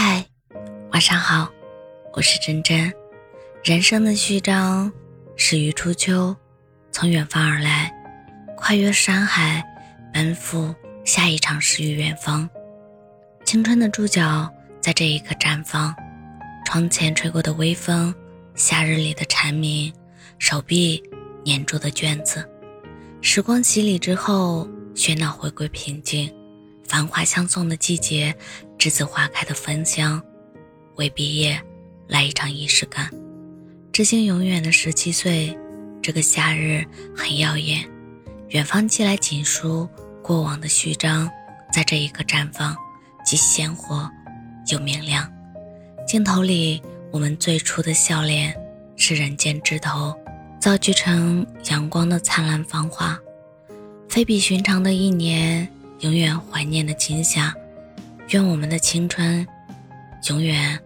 [0.00, 0.24] 嗨，
[0.92, 1.50] 晚上好，
[2.12, 2.94] 我是真真。
[3.64, 4.92] 人生的序章
[5.34, 6.36] 始于初秋，
[6.92, 7.92] 从远方而来，
[8.56, 9.60] 跨越山海，
[10.14, 10.72] 奔赴
[11.04, 12.48] 下一场诗与远方。
[13.44, 14.48] 青春的注脚
[14.80, 15.92] 在这一刻绽放。
[16.64, 18.14] 窗前吹过的微风，
[18.54, 19.92] 夏日里的蝉鸣，
[20.38, 21.02] 手臂
[21.44, 22.48] 粘住的卷子。
[23.20, 26.32] 时光洗礼之后，喧闹回归平静。
[26.88, 28.34] 繁华相送的季节，
[28.78, 30.20] 栀子花开的芬香，
[30.96, 31.60] 为毕业
[32.08, 33.10] 来一场仪式感。
[33.92, 35.56] 知心永远的十七岁，
[36.02, 36.82] 这个夏日
[37.14, 37.86] 很耀眼。
[38.48, 39.86] 远方寄来锦书，
[40.22, 41.30] 过往的序章
[41.70, 42.74] 在这一刻绽放，
[43.22, 44.10] 既鲜活
[44.72, 45.30] 又明亮。
[46.06, 48.54] 镜头里，我们最初的笑脸
[48.96, 50.14] 是人间枝头，
[50.58, 53.18] 造句成阳光的灿烂芳华。
[54.08, 55.68] 非比寻常的一年。
[56.00, 57.52] 永远怀念的景象，
[58.28, 59.44] 愿我们的青春
[60.28, 60.78] 永远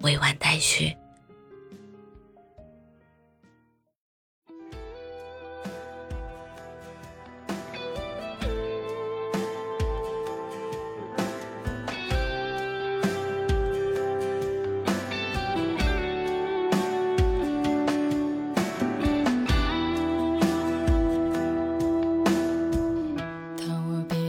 [0.00, 0.96] 未完待续。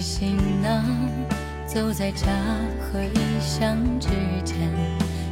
[0.00, 0.84] 行囊。
[1.66, 2.26] 走在家
[2.80, 4.08] 和异乡之
[4.44, 4.56] 间，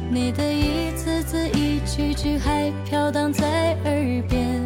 [0.09, 4.61] 你的一字字一句句还飘荡在耳边。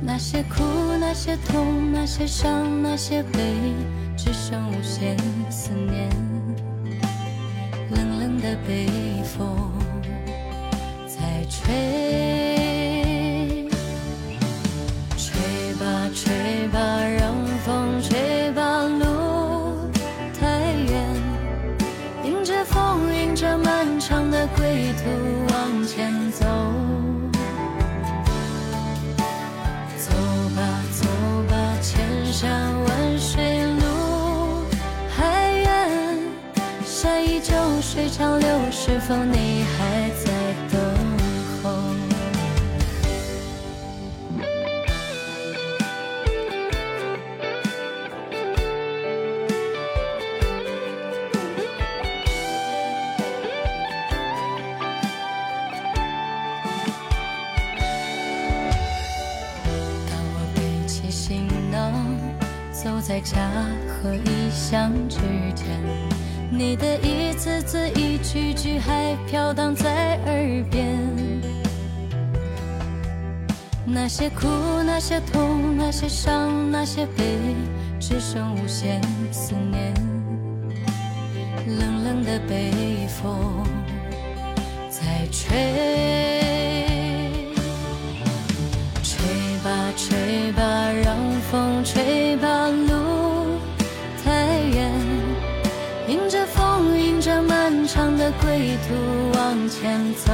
[0.00, 0.62] 那些苦，
[0.98, 3.38] 那些痛，那些伤，那些悲，
[4.16, 5.14] 只剩无限
[5.50, 6.08] 思念。
[7.90, 8.86] 冷冷的北
[9.24, 9.55] 风
[37.96, 40.30] 水长流，是否你还在
[40.70, 40.78] 等
[41.62, 41.72] 候？
[60.06, 61.80] 当我背起行囊？
[62.70, 63.48] 走在家
[63.88, 65.16] 和异乡之
[65.54, 65.66] 间，
[66.50, 70.96] 你的一字字一句句还飘荡在耳边。
[73.84, 74.46] 那些苦，
[74.84, 77.24] 那些痛，那些伤，那些悲，
[77.98, 79.00] 只剩无限
[79.32, 79.94] 思念。
[81.66, 83.64] 冷冷的北风
[84.88, 85.75] 在吹。
[98.86, 98.94] 途
[99.38, 100.32] 往前走，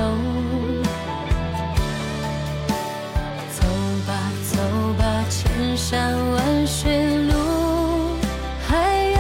[3.50, 3.62] 走
[4.06, 4.10] 吧
[4.50, 4.58] 走
[4.98, 7.32] 吧，千山万水路
[8.66, 9.19] 还远，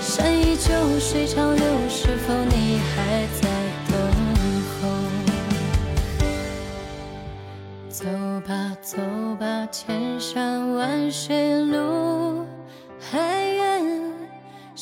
[0.00, 3.48] 山依旧水长流，是否你还在
[3.90, 3.96] 等
[4.80, 4.88] 候？
[7.88, 8.04] 走
[8.46, 8.96] 吧走
[9.38, 12.46] 吧，千山万水路
[13.00, 13.47] 还。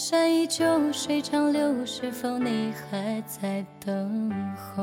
[0.09, 4.83] 山依旧，水长流，是否你还在等候？